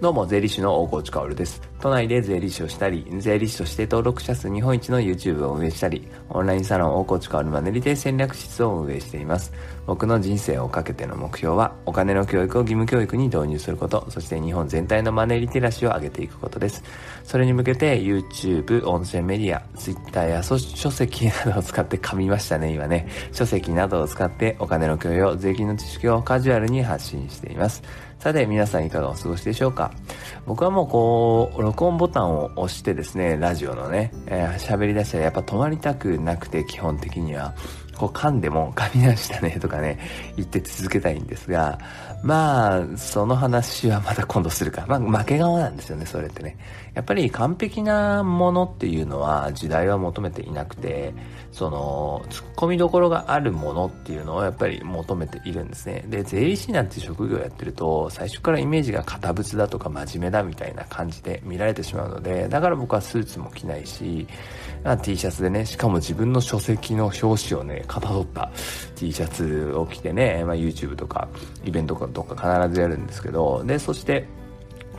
[0.00, 1.60] どうも、税理士の大河内薫です。
[1.80, 9.52] 都内で税理士をしたり、税理士として登録者数日本一の YouTube を運営したり、オンラインサロン大河内薫マネリテ戦略室を運営しています。
[9.86, 16.84] 僕の人生をかけての目標は、お金の教育を義務教育に導入すること、そして日本全体のマネリテラシーを上げていくことです。
[17.24, 23.08] それに向けて YouTube、音声メディア、Twitter や書籍などを使って噛みましたね、今ね。
[23.32, 27.82] 書籍などを使ってお金の教養、税金の知識をカジュアルに発信しています。
[28.18, 29.92] さて、皆さんいかがお過ごしでしょうか？
[30.44, 37.54] 僕はもうこう、録音ボタンを押してですね、ラジオのね、えー、喋り出したらやっぱ止まりたくなくて、基本的には。
[37.98, 39.98] こう噛んでも噛みましたねとかね、
[40.36, 41.78] 言って続けたいんですが、
[42.22, 44.84] まあ、その話はまた今度するか。
[44.88, 46.56] まあ、負け顔なんですよね、それってね。
[46.94, 51.14] やっぱり完璧なものっていうのは時代は求めていなくて、
[51.52, 56.04] その、突っ込みどころがあるものっていうのをやっぱり求めているんですね。
[56.08, 64.26] で、税理士なんて職業やってると、最初からイメージが堅物だとか真面目だみたいな感じで見られてしまうので、だから僕はスーツも着ないし、
[65.02, 68.52] T シャツでね、しかも自分の書籍の表紙をね、かたどった
[68.94, 71.28] T シャツを着てね、まあ、YouTube とか
[71.64, 74.26] イベントとか必ずやるんですけど、で、そして、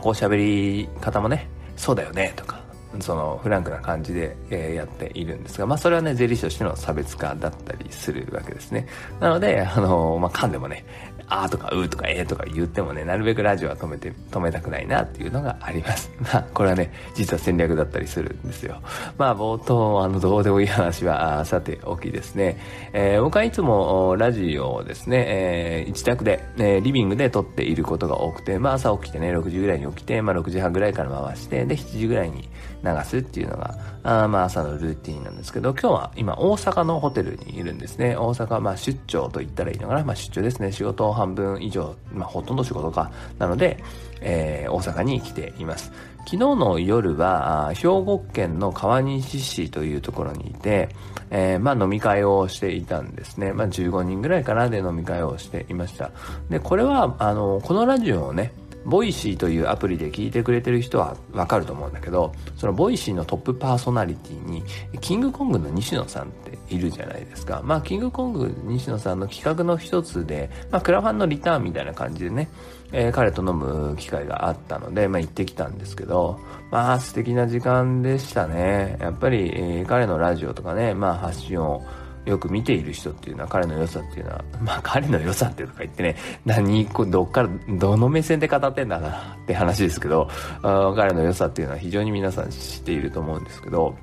[0.00, 2.60] こう喋り方もね、そうだよね、とか、
[2.98, 8.86] そのフランクな感じで、え、やっているんですが、まあそれはね、税理士としての差別化だったりするわけですね。
[9.20, 10.84] なので、あの、まあ噛んでもね、
[11.30, 16.10] あーとかうーとかえーとか言ってもね、なるべくラジオは止めて、止めたくないなっていうのがあります。
[16.20, 18.80] まあ、これはね、実は戦略だったりするんですよ。
[19.16, 22.58] まあ、冒頭、あの、どうでもいい話は、さておきですね。
[22.92, 32.48] えー、僕はいつもラジオをですね、えー、自宅で、えー、リビングで撮っていることが多くて、まあ朝起きてね、6時ぐらいに起きて、まあ6時半ぐらいから回して、で、7時ぐらいに
[32.82, 38.16] 流すっていうのが、あまあ朝のルーティンなんですけど、今日は今大阪のホテルにいるんですね。
[38.16, 40.04] 大阪、まあ出張と言ったらいいのかな。
[40.04, 40.72] まあ出張ですね。
[40.72, 43.10] 仕事半分以上、まあほとんど仕事か。
[43.38, 43.82] なので、
[44.20, 45.92] えー、大阪に来ています。
[46.20, 50.88] 昨日の夜は、兵庫県の川西市というところにいて、
[51.30, 53.52] えー、まあ飲み会をしていたんですね。
[53.52, 56.10] まあ15人ぐらいかなで飲み会をしていました。
[56.48, 58.52] で、これは、あの、このラジオをね、
[58.84, 64.62] ボイシーというアプリで聞いてくれてる人はわかると思うんだけど、そのボイシーのトップパーソナリティに、
[65.00, 67.60] キングコングの西野さんっているじゃないですか。
[67.64, 72.48] まあ、キングコング西野さんの企画の一つで、まあ、クラファンのリターンみたいな感じでね、
[72.92, 78.96] えー、彼と飲む機会があったので、まあ、行ってきたんですけど、まあ、素敵な時間でしたね。
[79.00, 81.84] やっぱり、えー、彼のラジオとかね、まあ、発信を、
[82.30, 90.28] よく見ている人っていうのは彼の良さっていうのは、まあ彼の良さっていうか言ってね、何、どっから、どの目線で語ってんだなって話ですけど、
[90.62, 93.96] 彼の良さっていうのは非常に皆さん知っていると思うんですけど、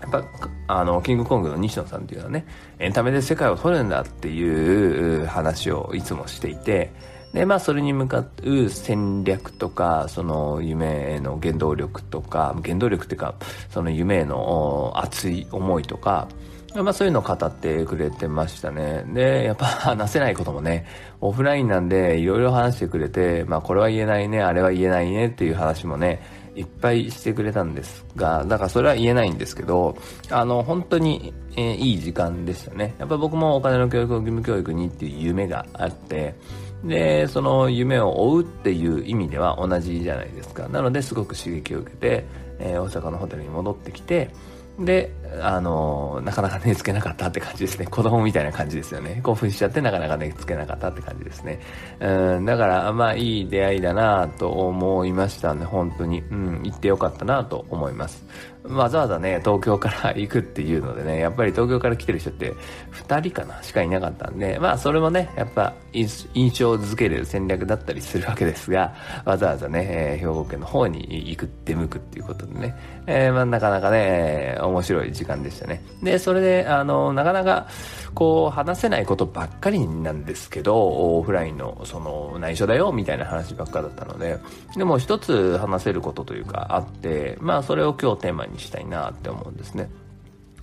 [0.00, 0.24] やっぱ、
[0.66, 2.44] あの、キングコングの西野さんっていうのはね、
[2.80, 6.92] エンタメで世界を取るんだっていう話をいつもしていて、
[7.32, 13.34] で、まあ、それに向かう戦略とか、その夢への原動力とか、原動力っていうか、
[13.70, 16.28] その夢への熱い思いとか、
[16.74, 19.04] まあそういうのを語ってくれてましたね。
[19.08, 19.66] で、やっぱ
[19.96, 20.86] 話せないこともね、
[21.20, 26.22] オフラインなんでいろいろ話してくれて、まあこれは言えないね、あれは言えないねっていう話もね、
[26.54, 29.96] いっぱいしてくれたんですが、だからそれは言えないんですけど、
[30.30, 32.94] あの、本当に、えー、いい時間でしたね。
[32.98, 36.34] やっぱ僕もお金の教育を義務教育にっていう夢があって、
[36.84, 40.68] で、その夢を追うっていう意味では同じじゃないですか。
[40.68, 42.24] なのですごく刺激を受けて、
[42.58, 44.30] えー、大阪のホテルに戻ってきて、
[44.78, 47.86] で、あの、なかなか寝つけなかったって感じですね。
[47.86, 49.20] 子供みたいな感じですよね。
[49.22, 51.60] 興奮しちゃってなかなか寝つけなかったって感じですね。
[52.00, 58.24] うん、だから、まあ、いい出会いだなと思いましたんで、本当に、うん、行ってよかったなと思います。
[58.64, 62.54] わざわざね、東京から行くっていうのでね、やっぱり東京から来てる人って
[62.92, 75.82] 2人かなしかいなかったんで、まあそれもね、やっぱ印象づける戦略だったりするわけですが、わざわざね、えー、兵庫県の方に行く、出向くっていうことでね、えー、まあなかなかね、面白い時間でしたね。
[76.02, 77.66] で、それで、あの、なかなか、
[78.14, 80.76] こう、話せないことばっかりなんですけど、
[81.18, 84.38] オフラインの、その、内緒だよ、みたいな話ばっかだったので、
[84.76, 89.90] でも一つ話せることというかあって、まあそれを今日テーマににしたいなって思うんですね。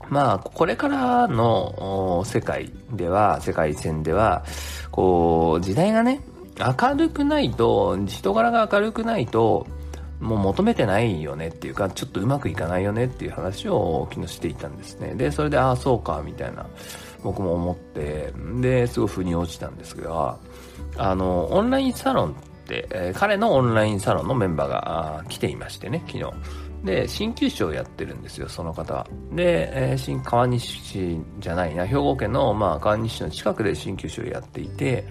[0.09, 4.43] まあ、これからの世界では、世界線では、
[4.91, 6.21] こう、時代がね、
[6.57, 9.67] 明るくないと、人柄が明るくないと、
[10.19, 15.15] もう求めてないよねっていうか、ちょっとうまくいかないよねっていう話を昨日していたんですね。
[15.15, 16.65] で、それで、ああ、そうか、みたいな、
[17.23, 20.37] 僕も思って、で、すごい腑に落ちたんですが、
[20.97, 22.33] あの、オンラインサロンっ
[22.67, 26.25] て、えー、彼のオンラインサロンのメンバーが来ていましてね、昨日。
[26.83, 29.05] で、鍼灸師をやってるんですよ、その方。
[29.33, 35.05] で、えー、新川西市じゃないな、兵庫県の、まあ、川西市の近くで鍼灸師をやっていて、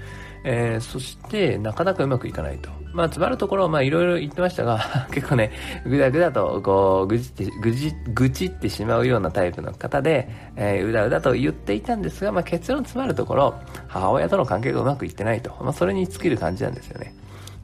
[0.45, 2.71] えー、そして、なかなかうまくいかないと。
[2.95, 5.53] まあ、つまるところ、まあ、いろいろ言ってましたが、 結構ね、
[5.85, 13.55] ぐだぐだと、こう、ぐじって、ぐじ、ぐちってしまうようなタイプの方で、えー、うだうだと言っていたんですが、まあ、結論つまるところ、
[13.89, 15.55] 母親との関係がうまくいってないと。
[15.61, 17.15] まあ、それに尽きる感じなんですよね。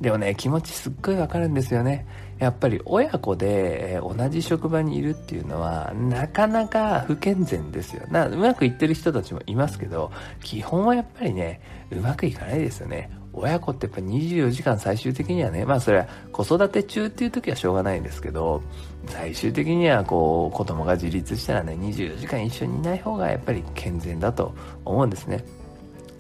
[0.04, 2.06] でもね、気持ちすっごいわかるんですよね。
[2.38, 8.02] やっぱり親子で同じ職場にいるっていうのはなかなか不健全ですよ。
[8.10, 10.12] なうまくいってる人たちもいますけど、
[10.42, 13.10] 基本はやっぱりね、うまくいかないですよね。
[13.32, 18.62] 親子ってやっぱ24時間最終的にはね、まあそれは子育て中っていう時はしょうがないんですけど、
[19.06, 24.54] 最終的にはこう子供が自立したらね、24時間一緒にいない方がやっぱり健全だと
[24.84, 25.42] 思うんですね。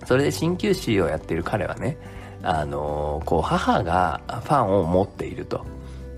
[0.06, 1.98] それで鍼灸師をやっている彼はね、
[2.44, 5.64] あのこう母がファンを持っていると。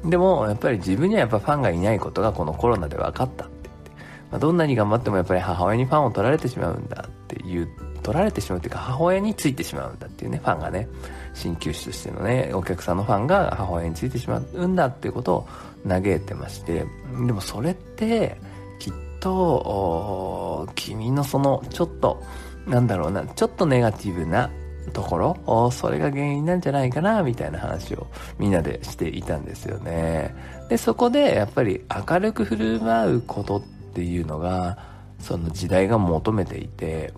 [0.05, 3.91] でもやっぱり自分にはやっぱファンがいないことがこのコロナで分かったって言って、
[4.31, 7.69] まあ、どんなに頑張ってもやっぱり母親にファンを取られてしまうんだっていう
[8.03, 10.89] 取られてしまうっていうか母親についてしまうんだっていうねファンがね。
[11.35, 15.49] 鍼灸師としてのねお客さんのファンが母親についてしまうんだっていうことを
[15.87, 16.87] 嘆いてまして。
[17.27, 18.39] でもそれって
[18.79, 22.23] きっと君のそのちょっと
[22.67, 24.51] なんだろうなちょっとネガティブな
[24.93, 28.07] ところそれが原因なんじゃないかなみたいな話を
[28.39, 30.35] みんなでしていたんですよね。
[30.69, 33.63] でそこでやっぱり明るく振る舞うことっ
[33.95, 34.79] ていうのが
[35.21, 37.13] その時代が求めていて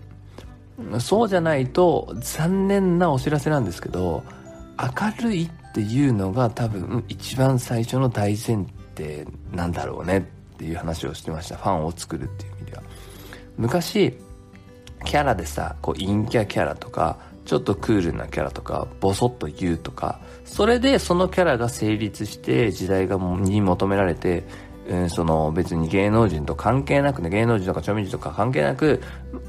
[0.99, 4.23] そうじゃないと残念なお知らせなんですけど
[4.77, 10.21] 明るいっていうのが多分一番最初の大前提なんだろうねっ
[10.57, 11.57] ていう話をしてました。
[11.57, 12.83] ファンを作るっていう意味では。
[13.57, 14.17] 昔
[15.05, 17.17] キャラでさこう陰キャキャラとか
[17.49, 24.43] ちょっとクールなキャラとか、ボソッと言うとか、それでそのキャラが成立して時代がに求められて、
[24.87, 29.01] うん、その別に芸能人と関係なくね、芸能人とか著名人とか関係なく、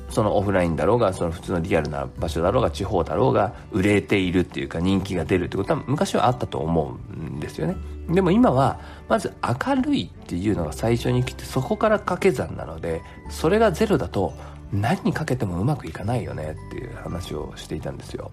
[0.09, 7.77] そのオフラインだろうが、その普通のリアルな場所だろうが、地方だろうが、売れているっていうか人気が出るってことは昔はあったと思うんですよね。
[8.09, 8.81] でも今は、
[9.11, 9.31] まず
[9.67, 14.33] 明るいっていうのが最初に来て、そこから掛け算なので、それがゼロだと、
[14.73, 18.31] 何にかけてもうまくいかないよねっていう話をしていたんですよ。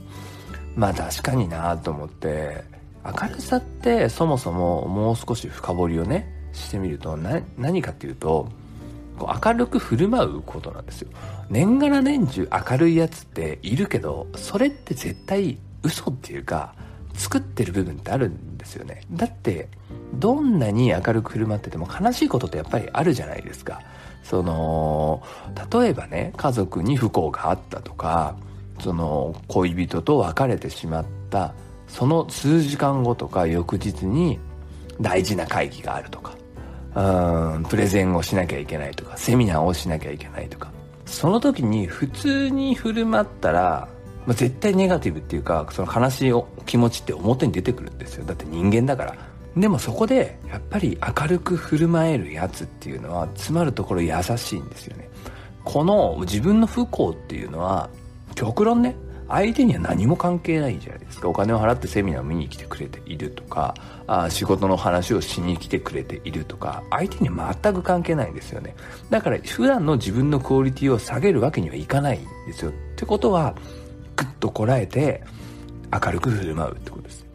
[0.76, 2.64] まあ確かになと思って。
[3.06, 7.18] 明るさってそもそももう少し深掘りをねしてみると
[7.58, 8.50] 何かっていうと
[9.18, 11.10] こう明るく振る舞うことなんですよ。
[11.50, 16.76] 年がら年中明るいやつっているけどそれって絶対嘘っていうか
[17.14, 19.04] 作ってる部分ってあるんですよね。
[19.12, 19.70] だって
[20.14, 23.82] どんなに明るく振る舞ってても悲しいことってやっぱりあるじゃないですか。
[24.24, 25.24] その
[25.72, 28.36] 例えばね家族に不幸があったとか
[28.82, 31.54] その恋人と別れてしまった
[31.88, 34.38] その数時間後とか翌日に
[35.00, 36.36] 大事な会議があるとか
[37.56, 40.72] うんプレゼンをしなきゃいけないとかセミナーをしなきゃいけないとか
[41.06, 43.88] その時に普通に振る舞ったら、
[44.26, 46.34] まあ、絶対ネガティブっていうかその悲しい
[46.66, 48.26] 気持ちって表に出てくるんですよ。
[48.26, 49.37] だって人間だから。
[49.60, 55.10] でもそこでやっぱり明るく振る舞えるやつっていうのはつまるところ優しいんですよね。
[55.64, 57.90] この自分の不幸っていうのは
[58.36, 58.96] 極論ね
[59.30, 61.28] 相手には何も関係ないじゃないですか。
[61.28, 63.76] お金を払ってセミナーを見に来てくれているとか
[64.08, 68.76] あ仕事の話をしに来てくれているとか相手に全く関係ないんですよね。
[69.10, 72.72] だから普段の自分のクオリティを下げるわけにはいかないんですよ。
[72.72, 73.56] ってことは
[74.16, 75.24] ぐっとこらえて
[75.92, 77.27] 明るく振る舞うってことです。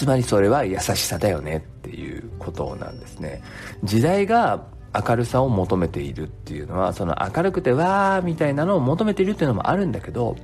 [0.00, 3.42] つまりそれは優しさだよねっていうことなんですね。
[3.84, 4.64] 時代が
[4.94, 10.36] 明るさを求めているっていうのはその明るくてわーみたいなのを求めているっていうのもあるんだけど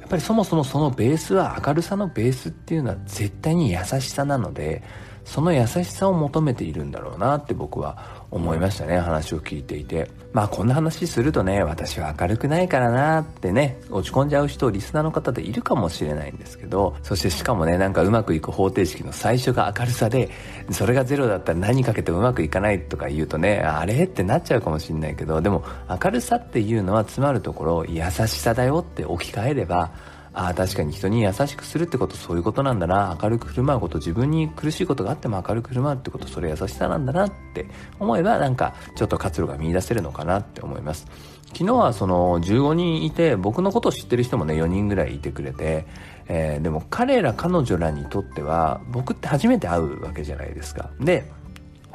[0.00, 4.82] やっぱりそもそもそのベースは明るさのベースっていうのは絶対に優しさなので
[5.24, 8.98] その優しさを求めているんだろうなって僕は思いましたね。
[8.98, 10.10] 話を聞いていて。
[10.32, 20.30] まあこんな話するとね私は明るくないからなってね落ち込んじゃう人リスナーの方でいるかもしれないんですけどそしてしかもねなんかうまくいく方程式の最初が明るさで
[20.70, 24.04] それがゼロだったら何かけてもうまくいかないとか言うとねあれ？
[24.04, 25.64] ってなっちゃうかもしれないけどでも
[26.02, 29.90] 明るさっていうのはつまるところ優しさだよって置き換えれば
[30.34, 33.16] ああ確かに人に優しくするってことそういうことなんだな。
[33.22, 37.66] 明るく振る舞うこと自分に苦しいことがあっても明るく振る舞うってことそれ優しさなんだなって
[38.00, 41.06] 思えばなんかちょっと活路が見出せるのかなって思います。
[41.52, 45.84] 昨日はその15人いて僕のことを知ってる人もね4人ぐらいいてくれて、
[46.26, 50.90] えー、でも彼ら彼女らにとっては僕って初めて会うわけじゃないですか。
[50.98, 51.30] で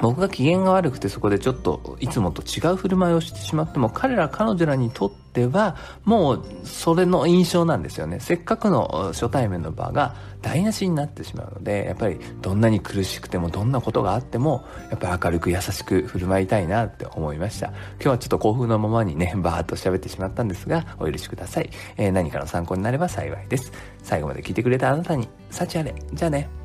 [0.00, 8.20] 僕が機嫌が悪くてそこでちょっといつもと違う振る舞いをしてしまっても彼ら彼女らにとってはもうそれの印象なんですよね。
[8.20, 17.66] せっかくの初対面の場が台無しになってしまうのでやっぱりどんなに苦しくてもどんなことがあってもやっぱり明るく優しく振る舞いたいなって思いました。
[17.66, 23.72] 今日はちょっと興奮のままにねバーッと喋ってしまったんですがお許しください、えー、何かの参考になれば幸いです。
[24.02, 25.94] 最後まで聞いてくれたあなたに幸あれ。
[26.12, 26.57] じゃあね。